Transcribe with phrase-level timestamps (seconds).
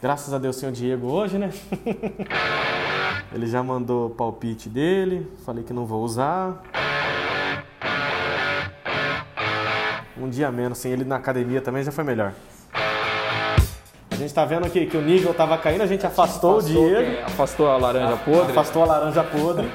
[0.00, 1.50] Graças a Deus o Diego hoje, né?
[3.34, 6.62] Ele já mandou o palpite dele, falei que não vou usar.
[10.16, 12.32] Um dia menos, sem ele na academia também já foi melhor.
[14.10, 16.88] A gente tá vendo aqui que o nível tava caindo, a gente afastou, afastou o
[16.88, 17.24] Diego.
[17.24, 18.50] Afastou a laranja podre.
[18.52, 19.68] Afastou a laranja podre.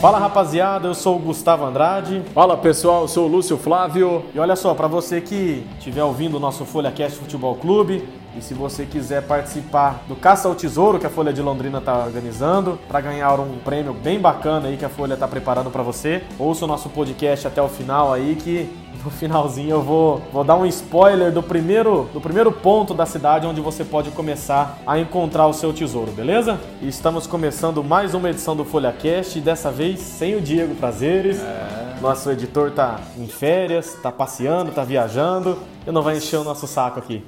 [0.00, 2.22] Fala rapaziada, eu sou o Gustavo Andrade.
[2.32, 4.24] Fala pessoal, eu sou o Lúcio Flávio.
[4.34, 8.40] E olha só, para você que estiver ouvindo o nosso Folha Cast Futebol Clube, e
[8.40, 12.78] se você quiser participar do Caça ao Tesouro que a Folha de Londrina está organizando,
[12.88, 16.64] para ganhar um prêmio bem bacana aí que a Folha está preparando para você, ouça
[16.64, 18.70] o nosso podcast até o final aí que
[19.04, 23.46] no finalzinho eu vou, vou dar um spoiler do primeiro, do primeiro ponto da cidade
[23.46, 26.60] onde você pode começar a encontrar o seu tesouro, beleza?
[26.80, 31.40] E estamos começando mais uma edição do FolhaCast e dessa vez sem o Diego Prazeres.
[31.40, 31.98] É.
[32.00, 36.66] Nosso editor tá em férias, tá passeando, tá viajando e não vai encher o nosso
[36.66, 37.22] saco aqui.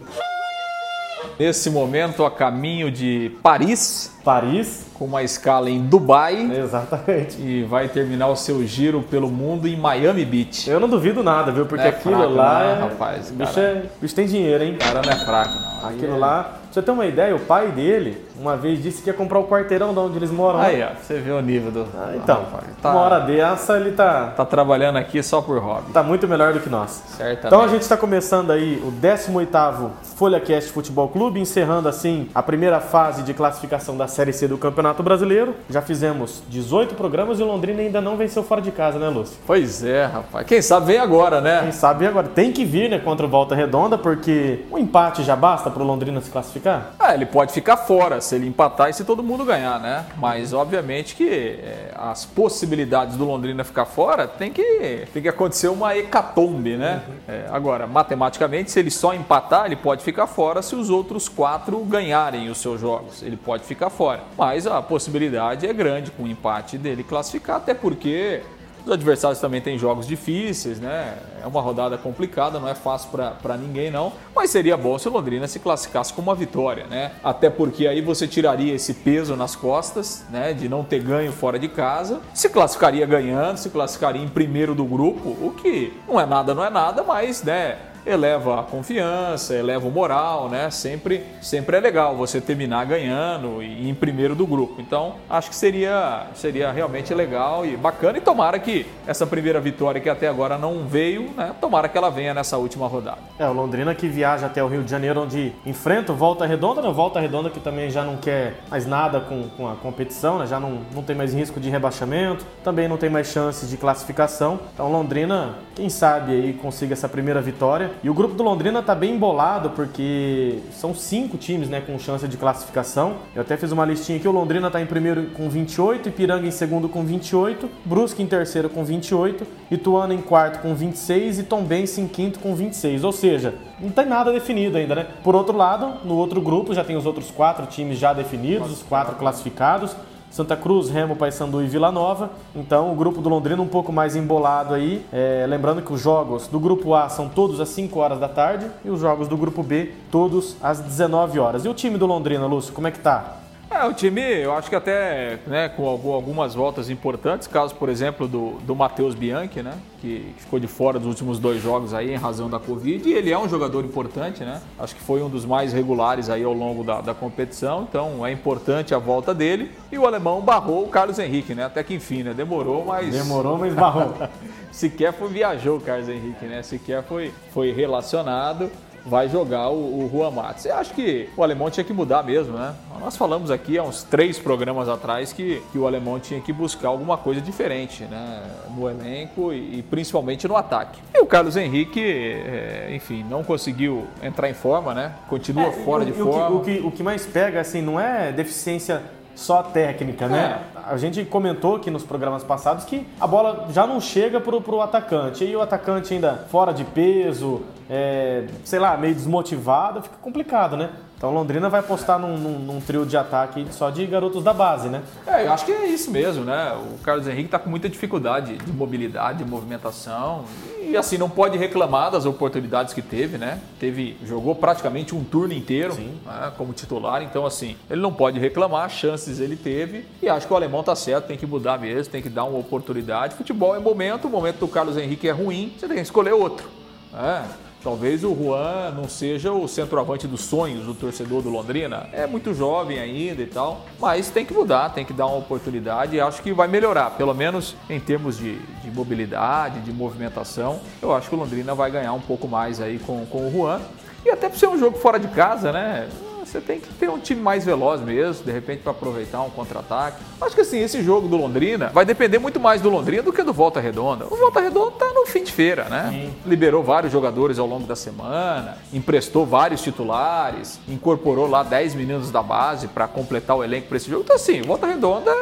[1.38, 4.12] Nesse momento, a caminho de Paris.
[4.24, 4.86] Paris.
[4.94, 6.50] Com uma escala em Dubai.
[6.56, 7.40] Exatamente.
[7.40, 10.70] E vai terminar o seu giro pelo mundo em Miami Beach.
[10.70, 11.66] Eu não duvido nada, viu?
[11.66, 12.58] Porque é aquilo fraco, lá.
[12.60, 12.74] Né, é...
[12.82, 13.30] rapaz?
[13.30, 13.82] O bicho, é...
[14.00, 14.74] bicho tem dinheiro, hein?
[14.74, 15.88] O cara não é fraco, não.
[15.88, 16.18] Aquilo é...
[16.18, 16.42] lá.
[16.42, 19.44] Pra você ter uma ideia, o pai dele uma vez disse que ia comprar o
[19.44, 20.60] quarteirão de onde eles moram.
[20.60, 21.86] Aí, ó, você vê o nível do.
[21.96, 22.44] Ah, então,
[22.82, 24.32] tá, uma hora dessa ele tá.
[24.36, 25.92] Tá trabalhando aqui só por hobby.
[25.92, 27.02] Tá muito melhor do que nós.
[27.16, 27.46] Certamente.
[27.46, 32.80] Então a gente está começando aí o 18 FolhaCast Futebol Clube, encerrando assim a primeira
[32.80, 35.54] fase de classificação da Série C do Campeonato Brasileiro.
[35.70, 39.36] Já fizemos 18 programas e o Londrina ainda não venceu fora de casa, né, Lúcio?
[39.46, 40.46] Pois é, rapaz.
[40.46, 41.60] Quem sabe vem agora, né?
[41.62, 42.26] Quem sabe vem agora.
[42.26, 45.86] Tem que vir, né, contra o Volta Redonda, porque o empate já basta para o
[45.86, 46.92] Londrina se classificar?
[46.98, 50.06] Ah, ele pode ficar fora se ele empatar e se todo mundo ganhar, né?
[50.16, 55.68] Mas obviamente que é, as possibilidades do Londrina ficar fora tem que, tem que acontecer
[55.68, 57.02] uma hecatombe, né?
[57.28, 61.78] É, agora, matematicamente, se ele só empatar, ele pode ficar fora se os outros quatro
[61.84, 63.22] ganharem os seus jogos.
[63.22, 64.22] Ele pode ficar fora.
[64.36, 68.40] Mas a possibilidade é grande com o empate dele classificar, até porque
[68.84, 71.16] os adversários também têm jogos difíceis, né?
[71.42, 75.12] É uma rodada complicada, não é fácil para ninguém não, mas seria bom se o
[75.12, 77.12] Londrina se classificasse com uma vitória, né?
[77.22, 81.58] Até porque aí você tiraria esse peso nas costas, né, de não ter ganho fora
[81.58, 86.26] de casa, se classificaria ganhando, se classificaria em primeiro do grupo, o que não é
[86.26, 90.70] nada, não é nada, mas, né, eleva a confiança, eleva o moral, né?
[90.70, 94.80] Sempre, sempre é legal você terminar ganhando e em primeiro do grupo.
[94.80, 98.18] Então, acho que seria, seria realmente legal e bacana.
[98.18, 101.54] E tomara que essa primeira vitória que até agora não veio, né?
[101.60, 103.18] Tomara que ela venha nessa última rodada.
[103.38, 106.82] É, o Londrina que viaja até o Rio de Janeiro, onde enfrenta o Volta Redonda,
[106.82, 106.90] né?
[106.92, 110.46] Volta Redonda que também já não quer mais nada com, com a competição, né?
[110.46, 114.58] Já não, não tem mais risco de rebaixamento, também não tem mais chances de classificação.
[114.74, 117.91] Então, Londrina, quem sabe aí consiga essa primeira vitória.
[118.02, 122.26] E o grupo do Londrina está bem embolado porque são cinco times né, com chance
[122.26, 123.16] de classificação.
[123.34, 126.50] Eu até fiz uma listinha aqui: o Londrina está em primeiro com 28, Ipiranga em
[126.50, 132.00] segundo com 28, Brusque em terceiro com 28, Ituano em quarto com 26 e Tombense
[132.00, 133.04] em quinto com 26.
[133.04, 135.06] Ou seja, não tem nada definido ainda, né?
[135.22, 138.82] Por outro lado, no outro grupo já tem os outros quatro times já definidos, os
[138.82, 139.94] quatro classificados.
[140.32, 142.30] Santa Cruz, Remo, Paysandu e Vila Nova.
[142.56, 145.04] Então o grupo do Londrina um pouco mais embolado aí.
[145.12, 148.66] É, lembrando que os jogos do grupo A são todos às 5 horas da tarde
[148.82, 151.66] e os jogos do grupo B todos às 19 horas.
[151.66, 153.41] E o time do Londrina, Lúcio, como é que tá?
[153.74, 158.28] É, o time, eu acho que até né, com algumas voltas importantes, caso, por exemplo,
[158.28, 162.16] do, do Matheus Bianchi, né, que ficou de fora dos últimos dois jogos aí em
[162.16, 164.60] razão da Covid, e ele é um jogador importante, né?
[164.78, 168.30] Acho que foi um dos mais regulares aí ao longo da, da competição, então é
[168.30, 169.70] importante a volta dele.
[169.90, 171.64] E o alemão barrou o Carlos Henrique, né?
[171.64, 172.34] Até que enfim, né?
[172.34, 173.10] Demorou, mas.
[173.10, 174.14] Demorou, mas barrou.
[174.70, 176.62] Sequer foi viajou o Carlos Henrique, né?
[176.62, 178.70] Sequer foi, foi relacionado
[179.04, 180.64] vai jogar o, o Juan Matos.
[180.64, 182.74] Eu acho que o alemão tinha que mudar mesmo, né?
[183.00, 186.88] Nós falamos aqui há uns três programas atrás que, que o alemão tinha que buscar
[186.88, 188.42] alguma coisa diferente né?
[188.76, 191.00] no elenco e, e principalmente no ataque.
[191.12, 195.12] E o Carlos Henrique, é, enfim, não conseguiu entrar em forma, né?
[195.28, 196.56] Continua é, fora o, de forma.
[196.56, 199.02] O que, o, que, o que mais pega, assim, não é deficiência
[199.34, 200.62] só técnica, né?
[200.76, 200.92] É.
[200.92, 204.80] A gente comentou aqui nos programas passados que a bola já não chega pro, pro
[204.80, 205.44] atacante.
[205.44, 210.90] E o atacante ainda fora de peso, é, sei lá, meio desmotivado, fica complicado, né?
[211.22, 214.88] Então Londrina vai apostar num, num, num, trio de ataque só de garotos da base,
[214.88, 215.04] né?
[215.24, 216.72] É, eu acho que é isso mesmo, né?
[216.72, 220.44] O Carlos Henrique tá com muita dificuldade de mobilidade, de movimentação.
[220.80, 223.60] E assim, não pode reclamar das oportunidades que teve, né?
[223.78, 228.90] Teve, jogou praticamente um turno inteiro né, como titular, então assim, ele não pode reclamar,
[228.90, 232.20] chances ele teve e acho que o alemão tá certo, tem que mudar mesmo, tem
[232.20, 233.36] que dar uma oportunidade.
[233.36, 236.68] Futebol é momento, o momento do Carlos Henrique é ruim, você tem que escolher outro.
[237.12, 237.48] Né?
[237.82, 242.08] Talvez o Juan não seja o centroavante dos sonhos do torcedor do Londrina.
[242.12, 246.14] É muito jovem ainda e tal, mas tem que mudar, tem que dar uma oportunidade
[246.14, 250.80] e acho que vai melhorar, pelo menos em termos de, de mobilidade, de movimentação.
[251.00, 253.80] Eu acho que o Londrina vai ganhar um pouco mais aí com, com o Juan.
[254.24, 256.08] E até por ser um jogo fora de casa, né?
[256.52, 260.22] Você tem que ter um time mais veloz mesmo, de repente para aproveitar um contra-ataque.
[260.38, 263.42] Acho que assim, esse jogo do Londrina vai depender muito mais do Londrina do que
[263.42, 264.26] do Volta Redonda.
[264.26, 266.08] O Volta Redonda tá no fim de feira, né?
[266.10, 266.34] Sim.
[266.44, 272.42] Liberou vários jogadores ao longo da semana, emprestou vários titulares, incorporou lá 10 meninos da
[272.42, 274.22] base para completar o elenco para esse jogo.
[274.22, 275.32] Então assim, o Volta Redonda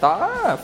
[0.00, 0.56] tá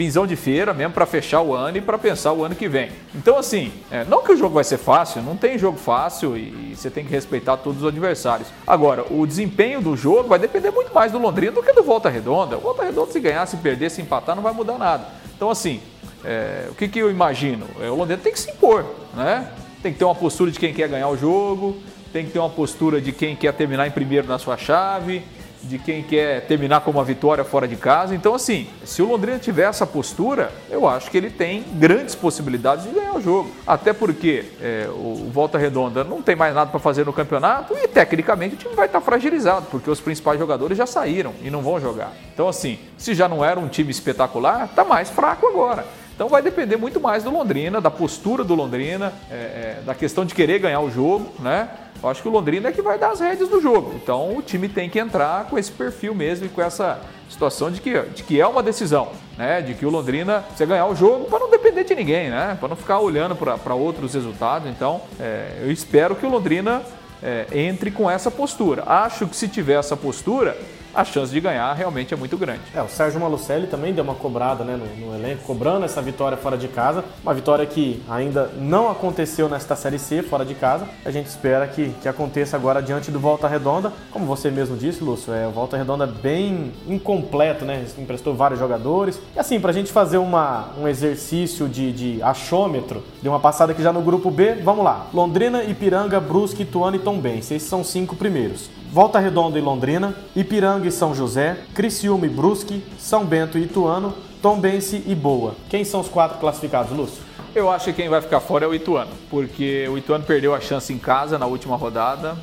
[0.00, 2.88] finzão de feira mesmo para fechar o ano e para pensar o ano que vem.
[3.14, 6.74] Então, assim, é, não que o jogo vai ser fácil, não tem jogo fácil e
[6.74, 8.48] você tem que respeitar todos os adversários.
[8.66, 12.08] Agora, o desempenho do jogo vai depender muito mais do Londrina do que do Volta
[12.08, 12.56] Redonda.
[12.56, 15.06] O Volta Redonda, se ganhar, se perder, se empatar, não vai mudar nada.
[15.36, 15.82] Então, assim,
[16.24, 17.66] é, o que, que eu imagino?
[17.78, 19.50] É, o Londrina tem que se impor, né?
[19.82, 21.76] Tem que ter uma postura de quem quer ganhar o jogo,
[22.10, 25.22] tem que ter uma postura de quem quer terminar em primeiro na sua chave,
[25.62, 28.14] de quem quer terminar com uma vitória fora de casa.
[28.14, 32.84] Então, assim, se o Londrina tiver essa postura, eu acho que ele tem grandes possibilidades
[32.84, 33.50] de ganhar o jogo.
[33.66, 37.86] Até porque é, o Volta Redonda não tem mais nada para fazer no campeonato e,
[37.88, 41.80] tecnicamente, o time vai estar fragilizado, porque os principais jogadores já saíram e não vão
[41.80, 42.12] jogar.
[42.32, 45.84] Então, assim, se já não era um time espetacular, está mais fraco agora.
[46.20, 50.22] Então vai depender muito mais do Londrina, da postura do Londrina, é, é, da questão
[50.22, 51.70] de querer ganhar o jogo, né?
[52.02, 53.94] Eu acho que o Londrina é que vai dar as rédeas do jogo.
[53.94, 57.80] Então o time tem que entrar com esse perfil mesmo e com essa situação de
[57.80, 59.62] que, de que é uma decisão, né?
[59.62, 62.54] De que o Londrina precisa ganhar o jogo para não depender de ninguém, né?
[62.60, 64.68] Para não ficar olhando para outros resultados.
[64.68, 66.82] Então é, eu espero que o Londrina
[67.22, 68.82] é, entre com essa postura.
[68.86, 70.54] Acho que se tiver essa postura,
[70.94, 72.60] a chance de ganhar realmente é muito grande.
[72.74, 76.36] É, o Sérgio Malucelli também deu uma cobrada né, no, no, elenco, cobrando essa vitória
[76.36, 77.04] fora de casa.
[77.22, 80.88] Uma vitória que ainda não aconteceu nesta Série C, fora de casa.
[81.04, 83.92] A gente espera que, que aconteça agora diante do Volta Redonda.
[84.10, 87.84] Como você mesmo disse, Lúcio, é, o Volta Redonda bem incompleto, né?
[87.98, 89.20] Emprestou vários jogadores.
[89.34, 93.72] E assim, para a gente fazer uma, um exercício de, de achômetro, de uma passada
[93.72, 95.06] aqui já no grupo B, vamos lá.
[95.12, 97.54] Londrina, Ipiranga, Brusque, Ituano e Tombense.
[97.54, 98.68] Esses são cinco primeiros.
[98.92, 104.12] Volta Redonda e Londrina, Ipiranga e São José, Criciúma e Brusque, São Bento e Ituano,
[104.42, 105.54] Tombense e Boa.
[105.68, 107.22] Quem são os quatro classificados, Lúcio?
[107.54, 110.60] Eu acho que quem vai ficar fora é o Ituano, porque o Ituano perdeu a
[110.60, 112.36] chance em casa na última rodada.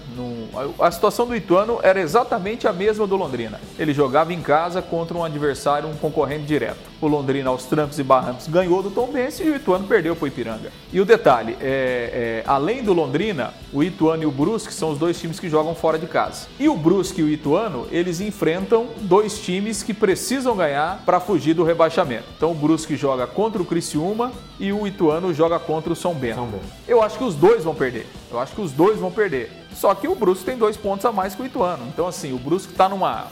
[0.79, 3.59] A situação do Ituano era exatamente a mesma do Londrina.
[3.77, 6.79] Ele jogava em casa contra um adversário, um concorrente direto.
[6.99, 10.27] O Londrina, aos trancos e barrancos, ganhou do Tombense e o Ituano perdeu para o
[10.27, 10.71] Ipiranga.
[10.91, 14.97] E o detalhe, é, é, além do Londrina, o Ituano e o Brusque são os
[14.97, 16.47] dois times que jogam fora de casa.
[16.59, 21.53] E o Brusque e o Ituano, eles enfrentam dois times que precisam ganhar para fugir
[21.53, 22.25] do rebaixamento.
[22.35, 26.35] Então o Brusque joga contra o Criciúma e o Ituano joga contra o São Bento.
[26.35, 26.65] São Bento.
[26.87, 28.07] Eu acho que os dois vão perder.
[28.31, 29.66] Eu acho que os dois vão perder.
[29.79, 31.85] Só que o Brusque tem dois pontos a mais que o Ituano.
[31.87, 33.27] Então, assim, o Brusque está numa.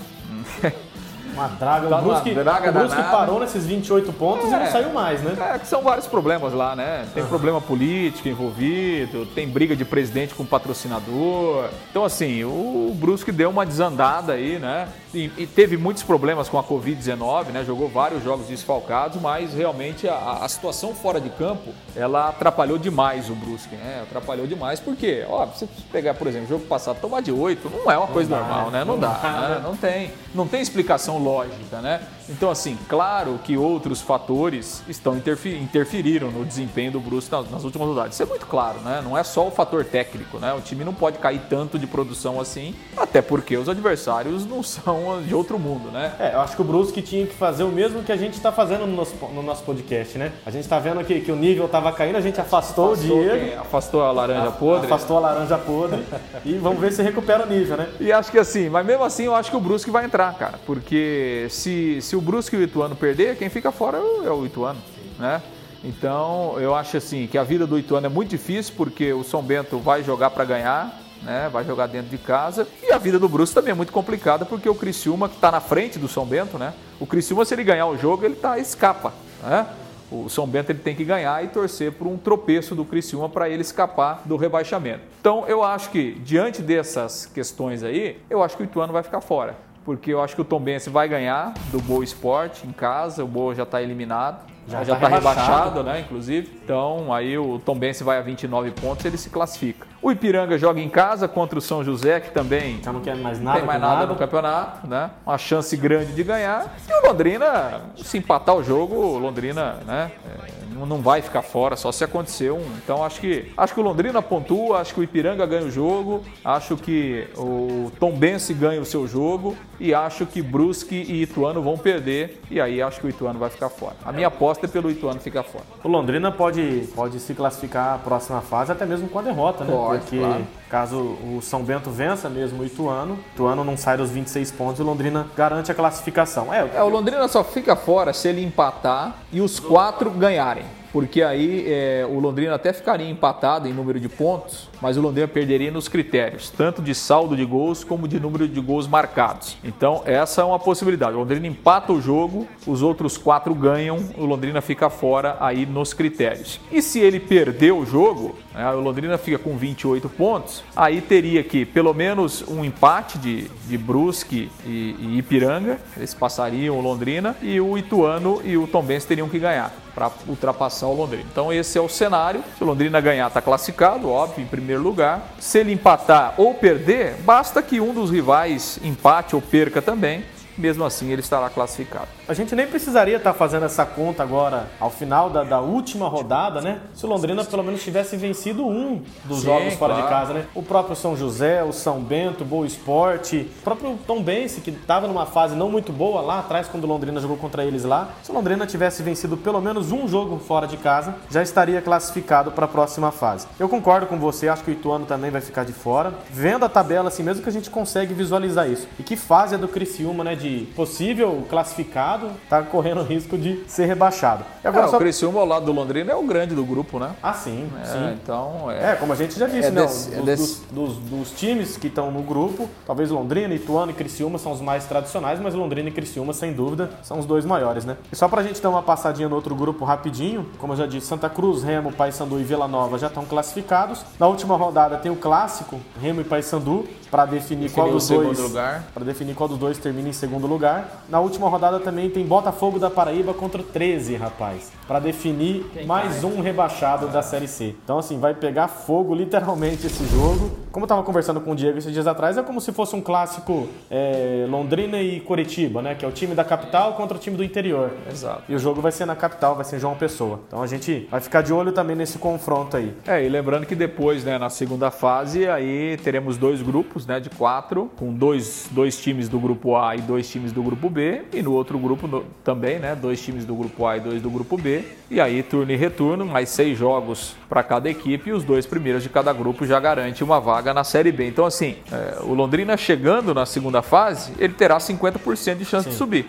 [1.35, 1.87] Uma draga.
[1.87, 5.21] Tá o Brusque, draga o Brusque parou nesses 28 pontos é, e não saiu mais,
[5.21, 5.35] né?
[5.53, 7.05] É, que são vários problemas lá, né?
[7.13, 7.29] Tem uhum.
[7.29, 11.69] problema político envolvido, tem briga de presidente com patrocinador.
[11.91, 14.87] Então, assim, o Brusque deu uma desandada aí, né?
[15.13, 17.63] E, e teve muitos problemas com a Covid-19, né?
[17.63, 23.29] Jogou vários jogos desfalcados, mas realmente a, a, situação fora de campo, ela atrapalhou demais
[23.29, 24.01] o Brusque, né?
[24.03, 27.91] Atrapalhou demais, porque, ó, você pegar, por exemplo, o jogo passado, tomar de 8, não
[27.91, 28.79] é uma não coisa dá, normal, né?
[28.79, 29.61] Não, não dá, dá né?
[29.63, 30.11] não tem.
[30.33, 32.01] Não tem explicação lógica, né?
[32.29, 37.87] Então, assim, claro que outros fatores estão interferiram no desempenho do Brusque nas, nas, últimas
[37.87, 38.13] rodadas.
[38.13, 39.01] Isso é muito claro, né?
[39.03, 40.53] Não é só o fator técnico, né?
[40.53, 45.21] O time não pode cair tanto de produção assim, até porque os adversários não são
[45.21, 46.13] de outro mundo, né?
[46.19, 48.51] É, eu acho que o Brusque tinha que fazer o mesmo que a gente está
[48.51, 50.31] fazendo no nosso, no nosso podcast, né?
[50.45, 53.21] A gente está vendo que, que o nível estava caindo, a gente afastou, afastou o
[53.21, 53.61] Diego.
[53.61, 54.85] Afastou a laranja podre.
[54.85, 56.03] Afastou a laranja podre.
[56.45, 57.87] e vamos ver se recupera o nível, né?
[57.99, 60.59] E acho que assim, mas mesmo assim eu acho que o Brusque vai entrar, cara.
[60.65, 61.14] Porque
[61.49, 64.79] se, se o Brusque e o Ituano perder, quem fica fora é o Ituano,
[65.19, 65.41] né?
[65.83, 69.43] Então, eu acho assim que a vida do Ituano é muito difícil porque o São
[69.43, 71.47] Bento vai jogar para ganhar, né?
[71.51, 72.67] Vai jogar dentro de casa.
[72.81, 75.59] E a vida do Brusque também é muito complicada porque o Criciúma que está na
[75.59, 76.73] frente do São Bento, né?
[76.99, 79.67] O Criciúma se ele ganhar o jogo, ele tá escapa, né?
[80.11, 83.47] O São Bento ele tem que ganhar e torcer por um tropeço do Criciúma para
[83.47, 85.01] ele escapar do rebaixamento.
[85.19, 89.21] Então, eu acho que diante dessas questões aí, eu acho que o Ituano vai ficar
[89.21, 93.27] fora porque eu acho que o Tombense vai ganhar do Boa Esporte em casa, o
[93.27, 94.43] Boa já está eliminado.
[94.67, 95.39] já está tá rebaixado.
[95.39, 95.99] rebaixado, né?
[95.99, 96.59] Inclusive.
[96.63, 99.85] Então aí o Tom Bense vai a 29 pontos, ele se classifica.
[100.01, 103.39] O Ipiranga joga em casa contra o São José, que também já não quer mais
[103.39, 105.11] nada, tem mais nada, nada, no campeonato, né?
[105.25, 106.75] Uma chance grande de ganhar.
[106.89, 110.11] E o Londrina, se empatar o jogo, o Londrina, né?
[110.25, 112.65] É, não vai ficar fora, só se acontecer um.
[112.83, 116.23] Então acho que acho que o Londrina pontua, acho que o Ipiranga ganha o jogo,
[116.43, 121.61] acho que o Tom Bense ganha o seu jogo e acho que Brusque e Ituano
[121.61, 123.95] vão perder e aí acho que o Ituano vai ficar fora.
[124.03, 125.65] A minha aposta é pelo Ituano ficar fora.
[125.83, 129.71] O Londrina pode, pode se classificar a próxima fase até mesmo com a derrota, né?
[129.71, 130.47] Pode, Porque claro.
[130.69, 134.79] caso o São Bento vença mesmo o Ituano, o Ituano não sai dos 26 pontos
[134.79, 136.53] e o Londrina garante a classificação.
[136.53, 140.64] É, é o Londrina só fica fora se ele empatar e os quatro ganharem
[140.95, 145.27] porque aí é, o Londrina até ficaria empatado em número de pontos, mas o Londrina
[145.27, 149.57] perderia nos critérios, tanto de saldo de gols como de número de gols marcados.
[149.63, 151.15] Então, essa é uma possibilidade.
[151.15, 155.93] O Londrina empata o jogo, os outros quatro ganham, o Londrina fica fora aí nos
[155.93, 156.59] critérios.
[156.71, 161.43] E se ele perder o jogo, né, o Londrina fica com 28 pontos, aí teria
[161.43, 167.35] que pelo menos um empate de, de Brusque e, e Ipiranga, eles passariam o Londrina,
[167.41, 171.23] e o Ituano e o Tombense teriam que ganhar para ultrapassar o Londrina.
[171.31, 172.43] Então esse é o cenário.
[172.57, 175.35] Se o Londrina ganhar, está classificado, óbvio, em primeiro lugar.
[175.39, 180.23] Se ele empatar ou perder, basta que um dos rivais empate ou perca também
[180.57, 182.07] mesmo assim ele estará classificado.
[182.27, 186.61] A gente nem precisaria estar fazendo essa conta agora ao final da, da última rodada,
[186.61, 186.81] né?
[186.93, 190.07] Se o Londrina pelo menos tivesse vencido um dos Sim, jogos fora claro.
[190.07, 190.45] de casa, né?
[190.55, 194.69] O próprio São José, o São Bento, o Boa Esporte, o próprio Tom Bense, que
[194.71, 198.09] estava numa fase não muito boa lá atrás quando o Londrina jogou contra eles lá.
[198.23, 202.51] Se o Londrina tivesse vencido pelo menos um jogo fora de casa, já estaria classificado
[202.51, 203.47] para a próxima fase.
[203.59, 206.13] Eu concordo com você, acho que o Ituano também vai ficar de fora.
[206.31, 208.87] Vendo a tabela assim mesmo que a gente consegue visualizar isso.
[208.99, 210.35] E que fase é do Criciúma, né?
[210.35, 214.45] De de possível classificado, está correndo risco de ser rebaixado.
[214.63, 214.95] E agora, é, só...
[214.97, 217.15] O Criciúma ao lado do Londrina é o grande do grupo, né?
[217.21, 217.67] Ah, sim.
[217.81, 218.13] É, sim.
[218.21, 218.91] Então, é...
[218.91, 218.95] é...
[218.95, 219.81] como a gente já disse, é né?
[219.81, 220.61] Desse, dos, é desse...
[220.71, 224.61] dos, dos, dos, times que estão no grupo, talvez Londrina, Ituano e Criciúma são os
[224.61, 227.97] mais tradicionais, mas Londrina e Criciúma, sem dúvida, são os dois maiores, né?
[228.11, 230.85] E só para a gente dar uma passadinha no outro grupo rapidinho, como eu já
[230.85, 234.03] disse, Santa Cruz, Remo, Paysandu e Vila Nova já estão classificados.
[234.19, 238.53] Na última rodada tem o clássico, Remo e Paysandu, para definir, definir qual dos dois
[238.93, 241.05] para definir qual dos dois termina em segundo lugar.
[241.07, 246.41] Na última rodada também tem Botafogo da Paraíba contra 13, rapaz, para definir mais um
[246.41, 247.73] rebaixado da Série C.
[247.85, 250.51] Então assim, vai pegar fogo literalmente esse jogo.
[250.73, 253.01] Como eu tava conversando com o Diego esses dias atrás, é como se fosse um
[253.01, 257.37] clássico é, Londrina e Curitiba, né, que é o time da capital contra o time
[257.37, 257.91] do interior.
[258.11, 258.43] Exato.
[258.49, 260.41] E o jogo vai ser na capital, vai ser em João Pessoa.
[260.47, 262.93] Então a gente vai ficar de olho também nesse confronto aí.
[263.07, 267.29] É, e lembrando que depois, né, na segunda fase, aí teremos dois grupos, né, de
[267.29, 271.41] quatro, com dois, dois times do grupo A e dois times do grupo B, e
[271.41, 274.57] no outro grupo no, também, né, dois times do grupo A e dois do grupo
[274.57, 278.65] B, e aí turno e retorno, mais seis jogos para cada equipe, e os dois
[278.65, 281.27] primeiros de cada grupo já garante uma vaga na Série B.
[281.27, 285.89] Então, assim, é, o Londrina chegando na segunda fase, ele terá 50% de chance Sim.
[285.91, 286.25] de subir.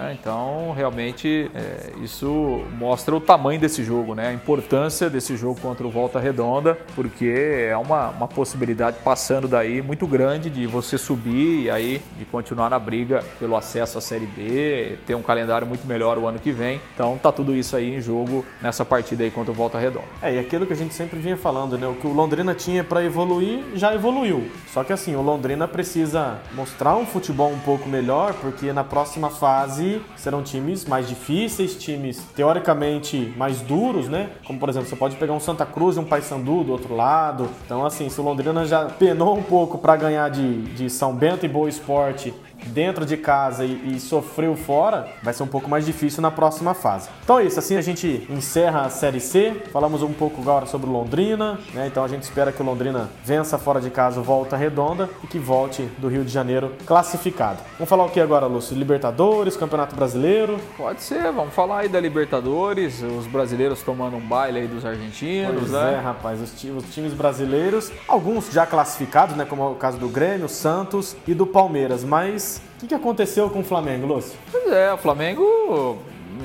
[0.00, 4.28] É, então, realmente, é, isso mostra o tamanho desse jogo, né?
[4.28, 9.82] a importância desse jogo contra o Volta Redonda, porque é uma, uma possibilidade passando daí
[9.82, 14.26] muito grande de você subir e aí de continuar na briga pelo acesso à Série
[14.26, 16.80] B, ter um calendário muito melhor o ano que vem.
[16.94, 20.06] Então, tá tudo isso aí em jogo nessa partida aí contra o Volta Redonda.
[20.22, 21.86] É, e aquilo que a gente sempre vinha falando, né?
[21.86, 24.50] O que o Londrina tinha para evoluir já evoluiu.
[24.72, 29.30] Só que assim, o Londrina precisa mostrar um futebol um pouco melhor, porque na próxima
[29.30, 29.81] fase
[30.16, 34.30] serão times mais difíceis, times teoricamente mais duros, né?
[34.46, 37.48] Como por exemplo, você pode pegar um Santa Cruz e um Paysandu do outro lado.
[37.64, 41.44] Então, assim, se o Londrina já penou um pouco para ganhar de, de São Bento
[41.44, 42.32] e Boa Esporte
[42.66, 46.74] dentro de casa e, e, sofreu fora, vai ser um pouco mais difícil na próxima
[46.74, 47.08] fase.
[47.22, 49.62] Então é isso, assim a gente encerra a Série C.
[49.72, 51.86] Falamos um pouco agora sobre o Londrina, né?
[51.86, 55.38] Então a gente espera que o Londrina vença fora de casa Volta Redonda e que
[55.38, 57.58] volte do Rio de Janeiro classificado.
[57.74, 58.76] Vamos falar o que agora, Lúcio?
[58.76, 60.58] Libertadores, Campeonato Brasileiro?
[60.76, 65.70] Pode ser, vamos falar aí da Libertadores, os brasileiros tomando um baile aí dos argentinos,
[65.70, 65.94] pois né?
[65.94, 69.44] é, rapaz, os, os times brasileiros, alguns já classificados, né?
[69.44, 73.48] Como é o caso do Grêmio, Santos e do Palmeiras, mas o que, que aconteceu
[73.50, 74.38] com o Flamengo, Lúcio?
[74.50, 75.98] Pois é, o Flamengo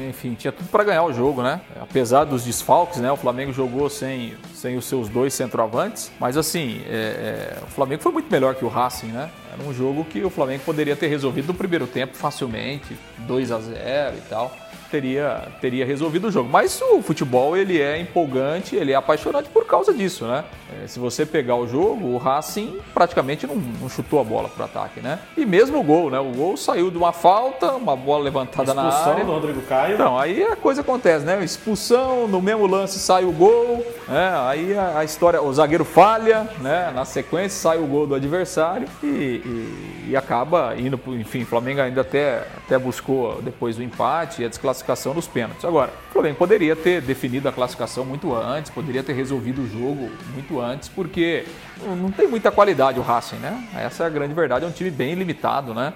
[0.09, 1.61] enfim, tinha tudo para ganhar o jogo, né?
[1.79, 3.11] Apesar dos desfalques, né?
[3.11, 8.01] O Flamengo jogou sem, sem os seus dois centroavantes, mas assim, é, é, o Flamengo
[8.01, 9.29] foi muito melhor que o Racing, né?
[9.51, 13.59] Era um jogo que o Flamengo poderia ter resolvido no primeiro tempo facilmente, 2 a
[13.59, 14.51] 0 e tal.
[14.87, 16.49] Teria, teria resolvido o jogo.
[16.49, 20.43] Mas o futebol ele é empolgante, ele é apaixonante por causa disso, né?
[20.83, 24.63] É, se você pegar o jogo, o Racing praticamente não, não chutou a bola para
[24.63, 25.19] o ataque, né?
[25.37, 26.19] E mesmo o gol, né?
[26.19, 29.23] O gol saiu de uma falta, uma bola levantada na área.
[29.23, 29.93] do Rodrigo Caio.
[29.93, 31.43] Então, aí a coisa acontece, né?
[31.43, 34.33] Expulsão, no mesmo lance sai o gol, né?
[34.47, 36.91] Aí a, a história, o zagueiro falha, né?
[36.93, 41.81] Na sequência sai o gol do adversário e, e, e acaba indo, enfim, o Flamengo
[41.81, 44.76] ainda até, até buscou depois o empate e a desclassificação
[45.13, 45.65] nos pênaltis.
[45.65, 50.09] Agora, o Flamengo poderia ter definido a classificação muito antes, poderia ter resolvido o jogo
[50.33, 51.45] muito antes, porque
[51.85, 53.67] não tem muita qualidade o Racing, né?
[53.75, 55.93] Essa é a grande verdade, é um time bem limitado, né?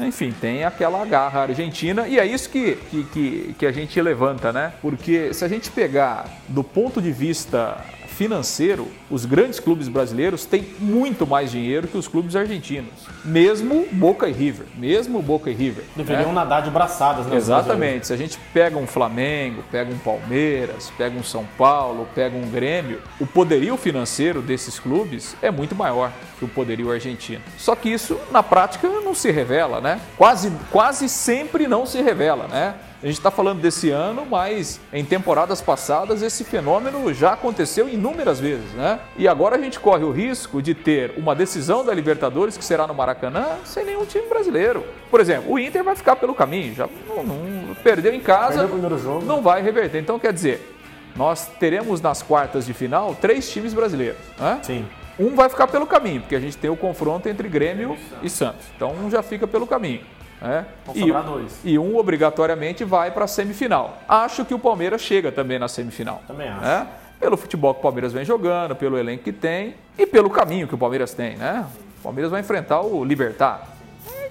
[0.00, 4.52] Enfim, tem aquela garra argentina e é isso que, que, que, que a gente levanta,
[4.52, 4.72] né?
[4.80, 7.78] Porque se a gente pegar do ponto de vista
[8.12, 12.92] financeiro, os grandes clubes brasileiros têm muito mais dinheiro que os clubes argentinos.
[13.24, 14.66] Mesmo Boca e River.
[14.76, 15.84] Mesmo Boca e River.
[15.96, 16.34] Deveriam né?
[16.34, 17.36] nadar de braçadas, né?
[17.36, 18.06] Exatamente.
[18.06, 22.50] Se a gente pega um Flamengo, pega um Palmeiras, pega um São Paulo, pega um
[22.50, 27.42] Grêmio, o poderio financeiro desses clubes é muito maior que o poderio argentino.
[27.56, 30.00] Só que isso, na prática, não se revela, né?
[30.16, 32.74] Quase, quase sempre não se revela, né?
[33.02, 38.38] A gente está falando desse ano, mas em temporadas passadas esse fenômeno já aconteceu inúmeras
[38.38, 39.00] vezes, né?
[39.18, 42.86] E agora a gente corre o risco de ter uma decisão da Libertadores que será
[42.86, 44.86] no Maracanã sem nenhum time brasileiro.
[45.10, 49.20] Por exemplo, o Inter vai ficar pelo caminho, já não, não perdeu em casa, perdeu
[49.22, 49.98] não vai reverter.
[49.98, 50.76] Então quer dizer,
[51.16, 54.60] nós teremos nas quartas de final três times brasileiros, né?
[54.62, 54.86] Sim.
[55.18, 58.64] Um vai ficar pelo caminho, porque a gente tem o confronto entre Grêmio e Santos.
[58.76, 60.00] Então um já fica pelo caminho.
[60.42, 60.66] Né?
[60.94, 61.60] E, dois.
[61.62, 63.98] e um obrigatoriamente vai para a semifinal.
[64.08, 66.20] Acho que o Palmeiras chega também na semifinal.
[66.26, 66.60] Também acho.
[66.60, 66.86] Né?
[67.20, 70.74] Pelo futebol que o Palmeiras vem jogando, pelo elenco que tem e pelo caminho que
[70.74, 71.36] o Palmeiras tem.
[71.36, 71.64] Né?
[72.00, 73.68] O Palmeiras vai enfrentar o Libertar.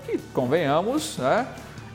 [0.06, 1.48] Que, convenhamos, né?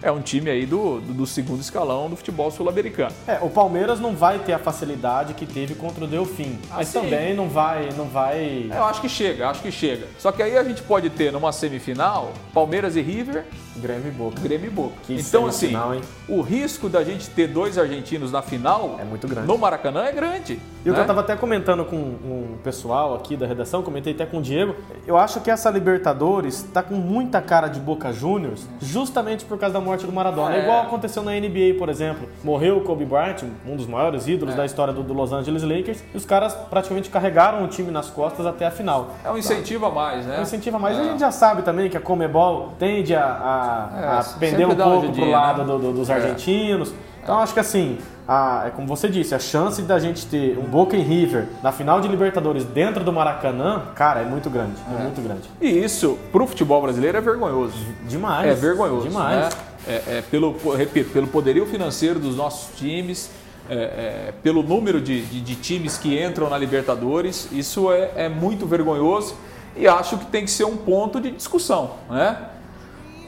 [0.03, 3.15] É um time aí do, do, do segundo escalão do futebol sul-americano.
[3.27, 6.89] É, o Palmeiras não vai ter a facilidade que teve contra o Delfim, ah, mas
[6.89, 7.01] sim.
[7.01, 8.69] também não vai, não vai.
[8.71, 10.07] É, eu acho que chega, acho que chega.
[10.19, 13.45] Só que aí a gente pode ter numa semifinal Palmeiras e River,
[13.77, 14.41] Grêmio e Boca.
[14.41, 14.95] Grêmio e Boca.
[15.07, 16.01] Que então assim, hein?
[16.29, 19.47] o risco da gente ter dois argentinos na final é muito grande.
[19.47, 20.59] No Maracanã é grande.
[20.85, 24.25] E o que eu estava até comentando com um pessoal aqui da redação, comentei até
[24.25, 24.77] com o Diego,
[25.07, 29.75] eu acho que essa Libertadores está com muita cara de Boca Juniors, justamente por causa
[29.75, 30.55] da morte do Maradona.
[30.55, 32.29] É, é igual aconteceu na NBA, por exemplo.
[32.43, 34.57] Morreu o Kobe Bryant, um dos maiores ídolos é.
[34.59, 38.11] da história do, do, Los Angeles Lakers, e os caras praticamente carregaram o time nas
[38.11, 39.15] costas até a final.
[39.25, 40.37] É um incentivo a mais, né?
[40.37, 40.97] É um incentivo a mais.
[40.97, 41.01] É.
[41.01, 44.69] E a gente já sabe também que a Comebol tende a, a, é, a pender
[44.69, 45.67] um pouco pro lado né?
[45.67, 46.15] do, do, dos é.
[46.15, 46.93] argentinos.
[47.23, 50.63] Então acho que assim, a, é como você disse, a chance da gente ter um
[50.63, 54.75] Boca e River na final de Libertadores dentro do Maracanã, cara, é muito grande.
[54.91, 55.51] É, é muito grande.
[55.61, 57.77] E isso, pro futebol brasileiro, é vergonhoso.
[58.09, 58.49] Demais.
[58.49, 59.09] É vergonhoso.
[59.09, 59.37] Demais.
[59.37, 59.49] Né?
[59.87, 63.31] É, é, pelo, repito, pelo poderio financeiro dos nossos times,
[63.69, 68.29] é, é, pelo número de, de, de, times que entram na Libertadores, isso é, é,
[68.29, 69.37] muito vergonhoso
[69.77, 71.93] e acho que tem que ser um ponto de discussão.
[72.09, 72.37] Né?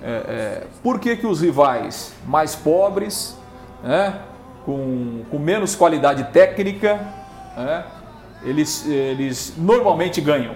[0.03, 3.37] É, por que, que os rivais mais pobres,
[3.83, 4.21] né,
[4.65, 7.01] com, com menos qualidade técnica,
[7.57, 7.85] né,
[8.45, 10.55] eles, eles normalmente ganham?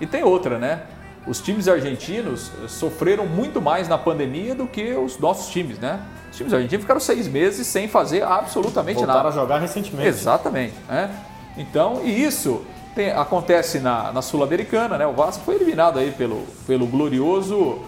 [0.00, 0.82] E tem outra, né?
[1.26, 6.00] Os times argentinos sofreram muito mais na pandemia do que os nossos times, né?
[6.30, 9.28] Os times argentinos ficaram seis meses sem fazer absolutamente Voltaram nada.
[9.28, 10.08] a jogar recentemente.
[10.08, 10.74] Exatamente.
[10.88, 11.10] Né?
[11.56, 15.06] Então, e isso tem, acontece na, na Sul-Americana, né?
[15.06, 17.80] O Vasco foi eliminado aí pelo, pelo glorioso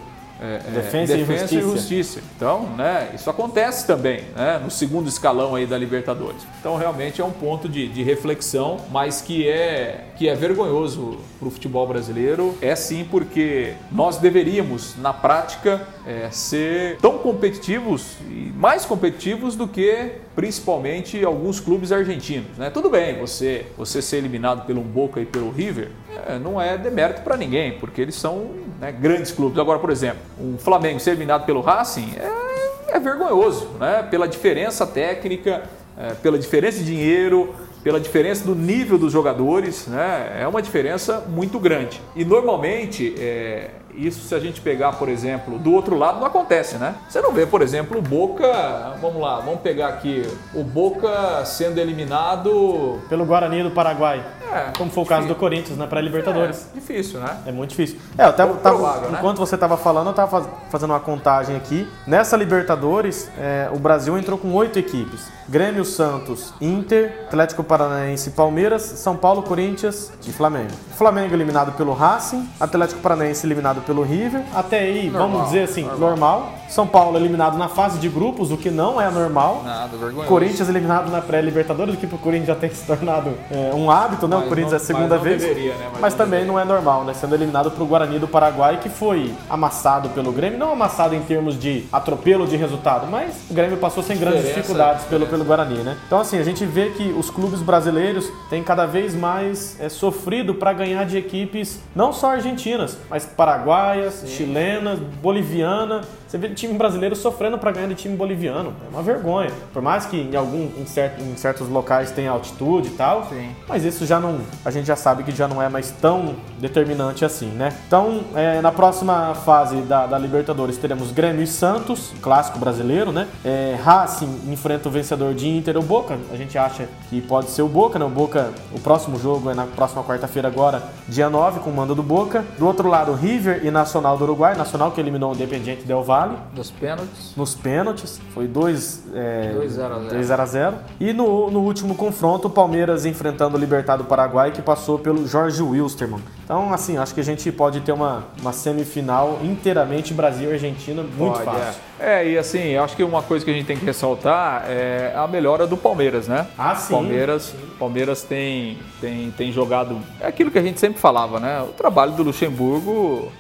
[0.43, 1.55] é, é, defesa, defesa e, justiça.
[1.55, 2.21] e, justiça.
[2.37, 6.43] Então, né, isso acontece também né, no segundo escalão aí da Libertadores.
[6.59, 11.47] Então, realmente é um ponto de, de reflexão, mas que é, que é vergonhoso para
[11.47, 12.57] o futebol brasileiro.
[12.61, 19.69] É sim porque nós deveríamos, na prática, é, ser tão competitivos e mais competitivos do
[19.69, 22.57] que principalmente alguns clubes argentinos.
[22.57, 22.71] Né?
[22.71, 25.91] Tudo bem, você, você ser eliminado pelo Boca e pelo River
[26.27, 29.59] é, não é demérito para ninguém, porque eles são né, grandes clubes.
[29.59, 34.07] Agora, por exemplo, um Flamengo ser eliminado pelo Racing é, é vergonhoso, né?
[34.11, 35.63] pela diferença técnica,
[35.97, 40.39] é, pela diferença de dinheiro, pela diferença do nível dos jogadores, né?
[40.41, 42.01] é uma diferença muito grande.
[42.15, 46.77] E normalmente, é, isso se a gente pegar, por exemplo, do outro lado não acontece,
[46.77, 46.95] né?
[47.09, 51.79] Você não vê, por exemplo, o Boca, vamos lá, vamos pegar aqui, o Boca sendo
[51.79, 54.25] eliminado pelo Guarani do Paraguai.
[54.53, 56.69] É, como foi o caso do Corinthians na pré-Libertadores.
[56.73, 57.39] É, difícil, né?
[57.47, 57.99] É muito difícil.
[58.19, 59.19] É, eu até tava, provável, né?
[59.19, 61.89] enquanto você estava falando, eu estava fazendo uma contagem aqui.
[62.07, 65.31] Nessa Libertadores, é, o Brasil entrou com oito equipes.
[65.49, 70.71] Grêmio, Santos, Inter, Atlético Paranaense, Palmeiras, São Paulo, Corinthians e Flamengo.
[70.97, 74.43] Flamengo eliminado pelo Racing, Atlético Paranaense eliminado pelo River.
[74.55, 76.01] Até aí, normal, vamos dizer assim, normal.
[76.01, 76.53] normal.
[76.73, 79.63] São Paulo eliminado na fase de grupos, o que não é normal.
[79.63, 80.27] Nada, vergonhoso.
[80.27, 84.27] Corinthians eliminado na pré-Libertadores, o que pro Corinthians já tem se tornado é, um hábito,
[84.27, 84.37] né?
[84.37, 85.43] Mas o Corinthians não, é a segunda mas vez.
[85.43, 85.89] Deveria, né?
[85.93, 86.53] Mas, mas também deveria.
[86.53, 87.13] não é normal, né?
[87.13, 90.59] Sendo eliminado pro Guarani do Paraguai, que foi amassado pelo Grêmio.
[90.59, 95.05] Não amassado em termos de atropelo de resultado, mas o Grêmio passou sem grandes dificuldades
[95.05, 95.99] pelo, pelo Guarani, né?
[96.07, 100.55] Então, assim, a gente vê que os clubes brasileiros têm cada vez mais é, sofrido
[100.55, 103.27] para ganhar de equipes não só argentinas, mas
[103.73, 104.27] paraguaias, Sim.
[104.27, 106.07] chilenas, bolivianas.
[106.33, 108.73] Você vê time brasileiro sofrendo para ganhar de time boliviano.
[108.87, 109.51] É uma vergonha.
[109.71, 113.51] Por mais que em, algum, em, certo, em certos locais tenha altitude e tal, Sim.
[113.69, 114.39] mas isso já não.
[114.65, 117.77] A gente já sabe que já não é mais tão determinante assim, né?
[117.87, 123.29] Então, é, na próxima fase da, da, Libertadores teremos Grêmio e Santos, clássico brasileiro, né?
[123.45, 126.17] É, Racing enfrenta o vencedor de Inter, o Boca.
[126.33, 128.07] A gente acha que pode ser o Boca, né?
[128.07, 131.95] O Boca, o próximo jogo é na próxima quarta-feira agora, dia 9, com o mando
[131.95, 132.43] do Boca.
[132.59, 134.57] Do outro lado, River e Nacional do Uruguai.
[134.57, 136.39] Nacional que eliminou o Independiente Del Valle Vale.
[136.55, 137.33] Nos pênaltis.
[137.37, 138.21] Nos pênaltis.
[138.33, 143.61] Foi 2 é, 0 a 0 E no, no último confronto, o Palmeiras enfrentando o
[143.61, 146.23] Libertado Paraguai, que passou pelo Jorge Wilstermann.
[146.45, 151.03] Então, assim, acho que a gente pode ter uma, uma semifinal inteiramente Brasil e Argentina
[151.03, 151.81] muito pode, fácil.
[151.99, 152.23] É.
[152.23, 155.27] é, e assim, acho que uma coisa que a gente tem que ressaltar é a
[155.27, 156.47] melhora do Palmeiras, né?
[156.59, 156.93] Ah, sim.
[156.93, 159.99] Palmeiras, Palmeiras tem, tem, tem jogado.
[160.21, 161.63] É aquilo que a gente sempre falava, né?
[161.63, 163.31] O trabalho do Luxemburgo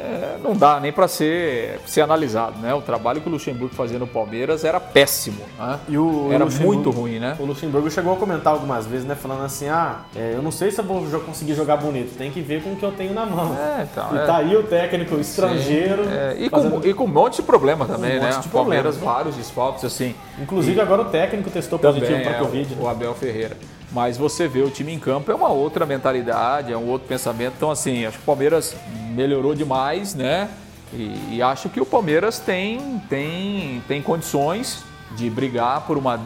[0.00, 2.72] é, não dá nem para ser, ser analisado, né?
[2.74, 5.78] O trabalho que o Luxemburgo fazia no Palmeiras era péssimo, né?
[5.88, 7.36] E o, era muito ruim, né?
[7.38, 9.14] O Luxemburgo chegou a comentar algumas vezes, né?
[9.14, 12.40] Falando assim, ah, é, eu não sei se eu vou conseguir jogar bonito, tem que
[12.40, 13.54] ver com o que eu tenho na mão.
[13.54, 14.26] É, então, e é.
[14.26, 16.04] tá aí o técnico estrangeiro.
[16.08, 16.80] É, e, fazendo...
[16.80, 18.30] com, e com um monte de problema também, um né?
[18.40, 20.14] De Palmeiras, problema, vários desfalques, assim.
[20.40, 20.80] Inclusive e...
[20.80, 22.74] agora o técnico testou positivo para Covid.
[22.74, 22.82] O, né?
[22.82, 23.56] o Abel Ferreira.
[23.92, 27.54] Mas você vê o time em campo é uma outra mentalidade, é um outro pensamento.
[27.56, 28.76] Então, assim, acho que o Palmeiras
[29.14, 30.48] melhorou demais, né?
[30.92, 36.20] E, e acho que o Palmeiras tem, tem, tem condições de brigar por uma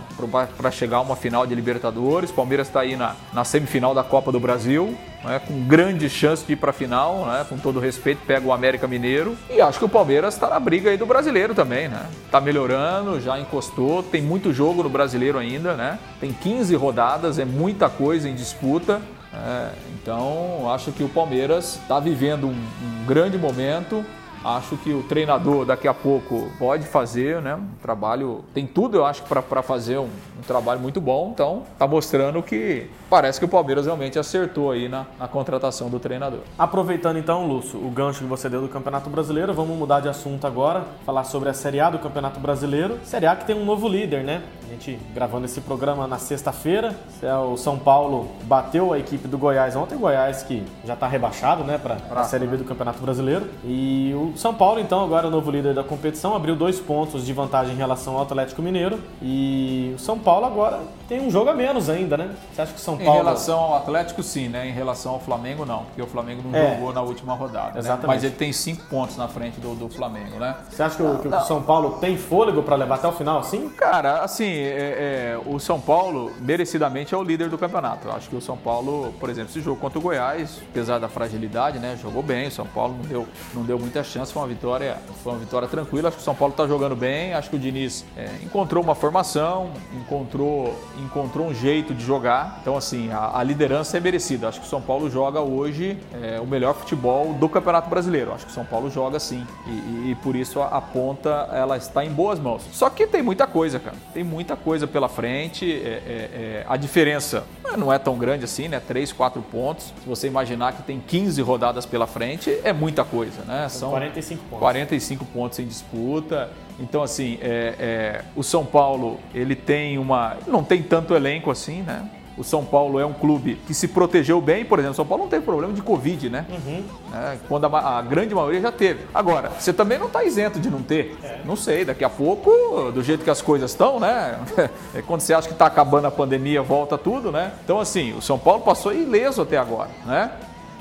[0.56, 2.30] para chegar a uma final de Libertadores.
[2.30, 6.52] Palmeiras está aí na, na semifinal da Copa do Brasil, né, com grande chance de
[6.52, 9.36] ir para a final, né, com todo respeito, pega o América Mineiro.
[9.50, 12.06] E acho que o Palmeiras está na briga aí do brasileiro também, né?
[12.30, 15.98] Tá melhorando, já encostou, tem muito jogo no brasileiro ainda, né?
[16.20, 19.00] Tem 15 rodadas, é muita coisa em disputa.
[19.32, 24.04] É, então acho que o Palmeiras está vivendo um, um grande momento
[24.44, 27.54] Acho que o treinador daqui a pouco pode fazer, né?
[27.54, 31.30] Um trabalho, tem tudo, eu acho, para fazer um, um, trabalho muito bom.
[31.32, 35.98] Então, tá mostrando que parece que o Palmeiras realmente acertou aí na, na contratação do
[35.98, 36.40] treinador.
[36.58, 40.46] Aproveitando então, Lúcio, o gancho que você deu do Campeonato Brasileiro, vamos mudar de assunto
[40.46, 42.98] agora, falar sobre a Série A do Campeonato Brasileiro.
[43.04, 44.42] Série A que tem um novo líder, né?
[44.66, 49.38] A gente gravando esse programa na sexta-feira, é o São Paulo bateu a equipe do
[49.38, 53.00] Goiás ontem, o Goiás que já está rebaixado, né, para a Série B do Campeonato
[53.00, 53.46] Brasileiro.
[53.64, 57.24] E o são Paulo, então, agora é o novo líder da competição, abriu dois pontos
[57.24, 58.98] de vantagem em relação ao Atlético Mineiro.
[59.22, 62.34] E o São Paulo agora tem um jogo a menos ainda, né?
[62.52, 63.12] Você acha que o São Paulo.
[63.12, 64.66] Em relação ao Atlético, sim, né?
[64.66, 67.78] Em relação ao Flamengo, não, porque o Flamengo não é, jogou na última rodada.
[67.78, 68.06] Exatamente.
[68.08, 68.14] Né?
[68.14, 70.56] Mas ele tem cinco pontos na frente do, do Flamengo, né?
[70.70, 73.44] Você acha que, o, que o São Paulo tem fôlego para levar até o final,
[73.44, 73.68] sim?
[73.68, 78.08] Cara, assim, é, é, o São Paulo, merecidamente, é o líder do campeonato.
[78.08, 81.08] Eu acho que o São Paulo, por exemplo, esse jogo contra o Goiás, apesar da
[81.08, 81.98] fragilidade, né?
[82.00, 82.48] Jogou bem.
[82.48, 85.68] O São Paulo não deu, não deu muita chance, foi uma vitória, foi uma vitória
[85.68, 86.08] tranquila.
[86.08, 87.34] Acho que o São Paulo está jogando bem.
[87.34, 92.58] Acho que o Diniz é, encontrou uma formação, encontrou, encontrou um jeito jeito de jogar.
[92.60, 94.48] Então, assim, a, a liderança é merecida.
[94.48, 98.32] Acho que o São Paulo joga hoje é, o melhor futebol do Campeonato Brasileiro.
[98.32, 99.46] Acho que o São Paulo joga sim.
[99.66, 102.62] E, e, e, por isso a, a, ponta ela está em boas mãos.
[102.72, 103.96] Só que tem muita coisa, cara.
[104.12, 105.70] Tem muita coisa pela frente.
[105.70, 107.44] É, é, é a diferença
[107.76, 108.80] não é tão grande assim, né?
[108.80, 109.86] 3, 4 pontos.
[110.02, 113.68] Se você imaginar que tem 15 rodadas pela frente, é muita coisa, né?
[113.68, 114.58] São 45 pontos.
[114.58, 116.50] 45 pontos em disputa.
[116.78, 120.36] Então, assim, é, é, o São Paulo, ele tem uma.
[120.46, 122.08] Não tem tanto elenco assim, né?
[122.36, 125.22] O São Paulo é um clube que se protegeu bem, por exemplo, o São Paulo
[125.22, 126.44] não teve problema de Covid, né?
[126.50, 126.82] Uhum.
[127.14, 129.04] É, quando a, a, grande maioria já teve.
[129.14, 131.16] Agora, você também não está isento de não ter.
[131.22, 131.40] É.
[131.44, 134.40] Não sei, daqui a pouco, do jeito que as coisas estão, né?
[134.94, 137.52] É quando você acha que está acabando a pandemia, volta tudo, né?
[137.64, 140.32] Então, assim, o São Paulo passou ileso até agora, né?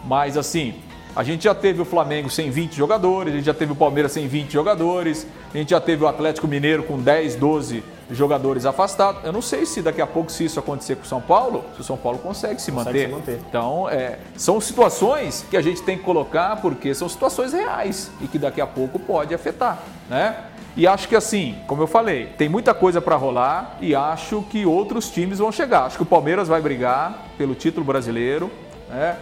[0.06, 0.75] Mas, assim,
[1.15, 4.12] A gente já teve o Flamengo sem 20 jogadores, a gente já teve o Palmeiras
[4.12, 9.23] sem 20 jogadores, a gente já teve o Atlético Mineiro com 10, 12 jogadores afastados.
[9.23, 11.82] Eu não sei se daqui a pouco, se isso acontecer com o São Paulo, se
[11.82, 13.08] o São Paulo consegue se, Consegue manter.
[13.08, 13.45] se manter.
[13.47, 18.28] Então, é, são situações que a gente tem que colocar porque são situações reais e
[18.28, 20.36] que daqui a pouco pode afetar, né?
[20.76, 24.65] E acho que assim, como eu falei, tem muita coisa para rolar e acho que
[24.65, 25.84] outros times vão chegar.
[25.84, 28.49] Acho que o Palmeiras vai brigar pelo título brasileiro,
[28.89, 29.15] né?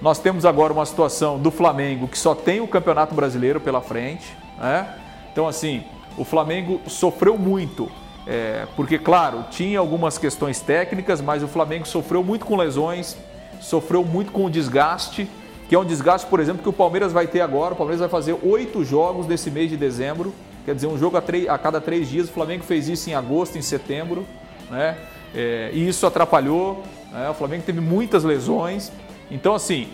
[0.00, 4.26] Nós temos agora uma situação do Flamengo que só tem o Campeonato Brasileiro pela frente,
[4.58, 4.94] né?
[5.32, 5.84] Então assim,
[6.16, 7.90] o Flamengo sofreu muito
[8.26, 13.16] é, porque, claro, tinha algumas questões técnicas, mas o Flamengo sofreu muito com lesões,
[13.60, 15.28] sofreu muito com o desgaste,
[15.68, 17.74] que é um desgaste, por exemplo, que o Palmeiras vai ter agora.
[17.74, 21.22] O Palmeiras vai fazer oito jogos nesse mês de dezembro, quer dizer, um jogo a,
[21.52, 22.28] a cada três dias.
[22.28, 24.26] O Flamengo fez isso em agosto, em setembro,
[24.70, 24.96] né?
[25.34, 26.82] É, e isso atrapalhou.
[27.10, 27.28] né?
[27.28, 28.90] O Flamengo teve muitas lesões.
[29.30, 29.88] Então, assim,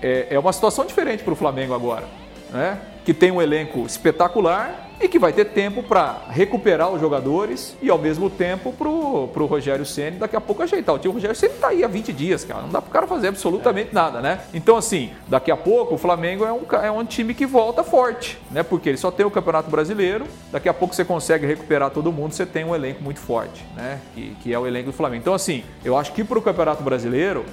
[0.00, 2.04] é, é uma situação diferente para o Flamengo agora,
[2.50, 2.78] né?
[3.04, 7.90] que tem um elenco espetacular e que vai ter tempo para recuperar os jogadores e
[7.90, 10.94] ao mesmo tempo para o Rogério Ceni daqui a pouco ajeitar.
[10.94, 12.62] O tio Rogério Ceni está aí há 20 dias, cara.
[12.62, 14.42] Não dá para o cara fazer absolutamente nada, né?
[14.54, 18.38] Então, assim, daqui a pouco o Flamengo é um, é um time que volta forte,
[18.52, 18.62] né?
[18.62, 20.24] Porque ele só tem o Campeonato Brasileiro.
[20.52, 23.98] Daqui a pouco você consegue recuperar todo mundo, você tem um elenco muito forte, né?
[24.14, 25.20] Que, que é o elenco do Flamengo.
[25.20, 27.44] Então, assim, eu acho que para o Campeonato Brasileiro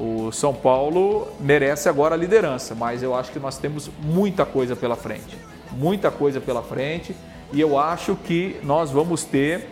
[0.00, 4.74] o São Paulo merece agora a liderança, mas eu acho que nós temos muita coisa
[4.74, 5.36] pela frente.
[5.72, 7.14] Muita coisa pela frente.
[7.52, 9.68] E eu acho que nós vamos ter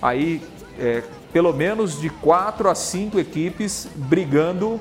[0.00, 0.42] aí
[0.78, 4.80] é, pelo menos de quatro a cinco equipes brigando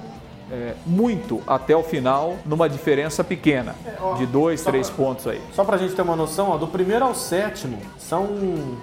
[0.51, 3.75] é, muito até o final, numa diferença pequena,
[4.17, 5.41] de dois, só três pra- pontos aí.
[5.53, 8.27] Só pra gente ter uma noção, ó, do primeiro ao sétimo são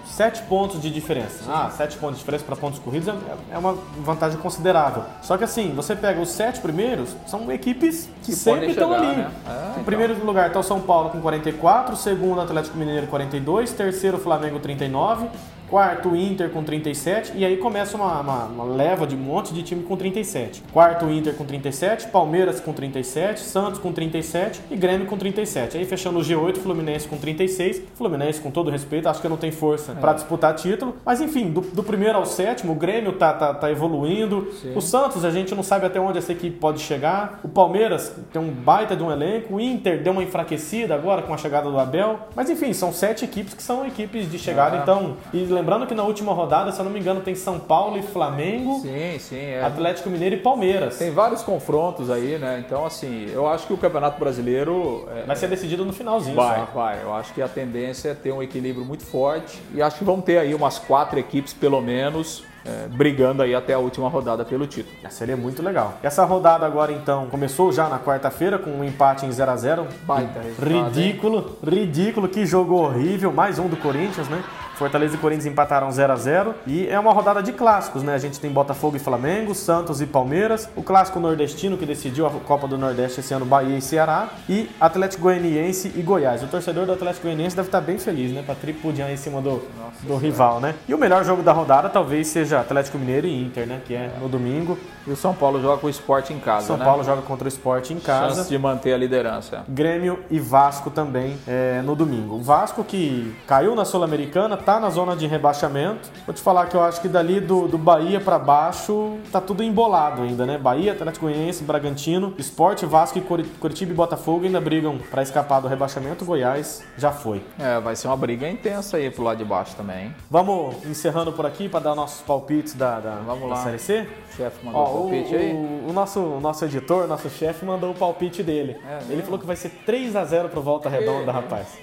[0.04, 1.44] sete pontos de diferença.
[1.48, 3.14] Ah, sete pontos de diferença para pontos corridos é,
[3.54, 5.04] é uma vantagem considerável.
[5.22, 9.06] Só que assim, você pega os sete primeiros, são equipes que, Que sempre estão ali.
[9.06, 9.30] né?
[9.46, 9.84] É, em então.
[9.84, 15.28] primeiro lugar está o São Paulo com 44, segundo Atlético Mineiro 42, terceiro Flamengo 39,
[15.72, 19.54] quarto o Inter com 37 e aí começa uma, uma- uma leva de um monte
[19.54, 20.62] de time com 37.
[20.70, 25.78] Quarto o Inter com 37, Palmeiras com 37, Santos com 37 e Grêmio com 37.
[25.78, 27.80] Aí fechando o G8, Fluminense com 36.
[27.94, 30.94] Fluminense, com todo respeito, acho que não tem força para disputar título.
[31.06, 34.48] Mas enfim, do, do primeiro ao sétimo, o Grêmio tá, tá, tá evoluindo.
[34.76, 37.40] O Santos, a gente não sabe até onde essa equipe pode chegar.
[37.42, 39.54] O Palmeiras tem um baita de um elenco.
[39.54, 42.18] O Inter deu uma enfraquecida agora com a chegada do Abel.
[42.36, 44.76] Mas enfim, são sete equipes que são equipes de chegada.
[44.76, 44.80] É.
[44.82, 47.96] Então, e lembrando que na última rodada, se eu não me engano, tem São Paulo
[47.96, 49.40] e Flamengo, Sim, sim.
[49.40, 49.62] É.
[49.64, 50.98] Atlético Mineiro e Palmeiras.
[50.98, 52.62] Tem vários confrontos aí, né?
[52.66, 56.34] Então, assim, eu acho que o Campeonato Brasileiro é, Vai ser decidido no finalzinho.
[56.34, 56.66] Vai, só.
[56.74, 57.02] vai.
[57.02, 60.20] Eu acho que a tendência é ter um equilíbrio muito forte e acho que vão
[60.20, 64.66] ter aí umas quatro equipes, pelo menos, é, brigando aí até a última rodada pelo
[64.66, 64.96] título.
[65.10, 65.94] Seria muito legal.
[66.02, 69.86] Essa rodada agora, então, começou já na quarta-feira com um empate em 0 a 0
[70.04, 72.28] Baita Ridículo, ridículo.
[72.28, 73.32] Que jogo horrível.
[73.32, 74.42] Mais um do Corinthians, né?
[74.82, 78.14] Fortaleza e Corinthians empataram 0 a 0 E é uma rodada de clássicos, né?
[78.14, 80.68] A gente tem Botafogo e Flamengo, Santos e Palmeiras.
[80.74, 84.30] O clássico nordestino que decidiu a Copa do Nordeste esse ano, Bahia e Ceará.
[84.48, 86.42] E Atlético Goianiense e Goiás.
[86.42, 88.42] O torcedor do Atlético Goianiense deve estar bem feliz, né?
[88.44, 89.62] Pra tripudiar em cima do,
[90.02, 90.74] do rival, né?
[90.88, 93.80] E o melhor jogo da rodada talvez seja Atlético Mineiro e Inter, né?
[93.86, 94.76] Que é no domingo.
[95.06, 96.84] E o São Paulo joga com o esporte em casa, São né?
[96.84, 98.36] Paulo joga contra o Sport em casa.
[98.36, 99.64] Chance de manter a liderança.
[99.68, 102.36] Grêmio e Vasco também é, no domingo.
[102.36, 106.10] O Vasco que caiu na Sul-Americana, tá na zona de rebaixamento.
[106.26, 109.62] Vou te falar que eu acho que dali do, do Bahia pra baixo tá tudo
[109.62, 110.58] embolado ainda, né?
[110.58, 115.60] Bahia, Atlético Goianiense, Bragantino, Sport, Vasco e Curi- Curitiba e Botafogo ainda brigam pra escapar
[115.60, 116.24] do rebaixamento.
[116.24, 117.42] Goiás já foi.
[117.58, 120.14] É, vai ser uma briga intensa aí pro lado de baixo também, hein?
[120.30, 123.56] Vamos encerrando por aqui pra dar nossos palpites da, da, Vamos da lá.
[123.64, 124.06] Série C?
[124.32, 125.52] O chefe mandou Ó, o, palpite aí.
[125.52, 128.76] o- o nosso, o nosso editor, nosso chefe, mandou o palpite dele.
[128.88, 129.22] É Ele mesmo?
[129.24, 131.66] falou que vai ser 3x0 pro Volta Redonda, rapaz.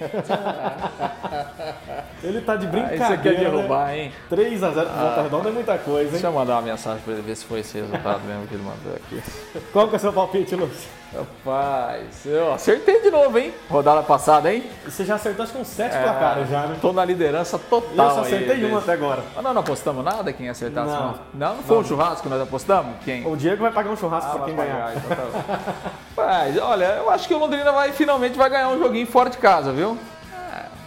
[2.22, 3.04] Ele tá de Ah, brincadeira.
[3.04, 3.38] Isso aqui é né?
[3.40, 4.12] derrubar, hein?
[4.30, 6.10] 3x0 pro Volta Redonda é muita coisa, hein?
[6.12, 8.62] Deixa eu mandar uma mensagem pra ele ver se foi esse resultado mesmo que ele
[8.62, 9.22] mandou aqui.
[9.72, 10.88] Qual que é o seu palpite, Lúcio?
[11.12, 13.52] Rapaz, eu acertei de novo, hein?
[13.68, 14.62] Rodada passada, hein?
[14.84, 16.76] Você já acertou acho que uns 7 É, placares já, né?
[16.80, 18.06] Tô na liderança E total.
[18.08, 18.78] eu só acertei aí, um bicho.
[18.78, 19.22] até agora.
[19.36, 20.88] Ah, não, não apostamos nada quem acertasse?
[20.92, 21.00] Não.
[21.00, 22.96] Não, não, não foi um churrasco que nós apostamos?
[23.04, 23.26] Quem?
[23.26, 24.72] O Diego vai pagar um churrasco Ah, pra quem ganhar.
[24.74, 25.74] pagar, então tá.
[26.16, 29.38] Mas, olha, eu acho que o Londrina vai finalmente vai ganhar um joguinho fora de
[29.38, 29.96] casa, viu?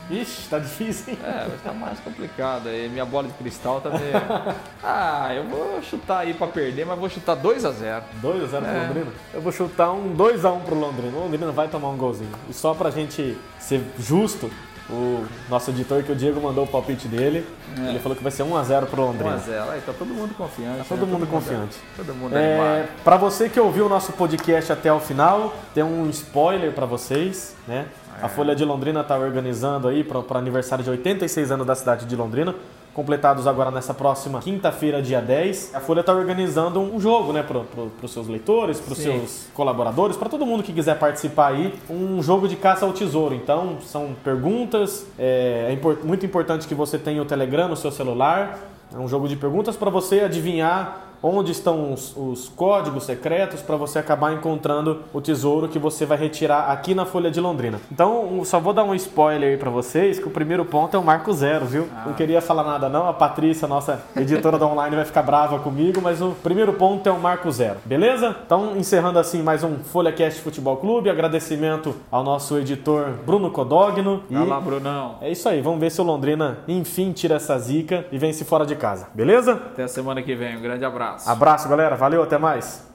[0.09, 1.19] Ixi, tá difícil, hein?
[1.23, 2.89] É, vai ficar mais complicado aí.
[2.89, 4.01] Minha bola de cristal tá meio.
[4.83, 8.01] Ah, eu vou chutar aí pra perder, mas vou chutar 2x0.
[8.21, 8.87] 2x0 pro É.
[8.87, 9.11] Londrina?
[9.33, 11.17] Eu vou chutar um 2x1 pro Londrina.
[11.17, 12.29] O Londrina vai tomar um golzinho.
[12.49, 14.51] E só pra gente ser justo,
[14.89, 17.47] O nosso editor, que o Diego mandou o palpite dele.
[17.79, 17.89] É.
[17.89, 19.37] Ele falou que vai ser 1x0 pro Londrina.
[19.37, 20.77] 1x0, aí tá todo mundo confiante.
[20.79, 21.11] Tá todo, né?
[21.11, 21.77] mundo todo confiante.
[21.77, 25.83] Mundo, todo mundo é, Para você que ouviu o nosso podcast até o final, tem
[25.83, 27.87] um spoiler para vocês, né?
[28.21, 28.25] É.
[28.25, 32.15] A Folha de Londrina está organizando aí para aniversário de 86 anos da cidade de
[32.15, 32.53] Londrina
[32.93, 35.73] completados agora nessa próxima quinta-feira, dia 10.
[35.73, 39.47] A Folha está organizando um jogo, né, para pro, os seus leitores, para os seus
[39.53, 43.33] colaboradores, para todo mundo que quiser participar aí, um jogo de caça ao tesouro.
[43.33, 47.91] Então, são perguntas, é, é import, muito importante que você tenha o Telegram no seu
[47.91, 48.59] celular,
[48.93, 53.77] é um jogo de perguntas para você adivinhar onde estão os, os códigos secretos para
[53.77, 57.79] você acabar encontrando o tesouro que você vai retirar aqui na Folha de Londrina.
[57.89, 61.03] Então, só vou dar um spoiler aí para vocês, que o primeiro ponto é o
[61.03, 61.87] marco zero, viu?
[61.95, 62.03] Ah.
[62.07, 66.01] Não queria falar nada não, a Patrícia, nossa editora da online, vai ficar brava comigo,
[66.01, 68.35] mas o primeiro ponto é o marco zero, beleza?
[68.45, 74.23] Então, encerrando assim mais um FolhaCast Futebol Clube, agradecimento ao nosso editor Bruno Codogno.
[74.29, 75.15] E lá, Brunão.
[75.21, 78.65] É isso aí, vamos ver se o Londrina enfim tira essa zica e vence fora
[78.65, 79.53] de casa, beleza?
[79.53, 80.83] Até a semana que vem, um grande
[81.13, 81.29] abraço.
[81.29, 81.95] Abraço, galera.
[81.95, 82.92] Valeu, até mais.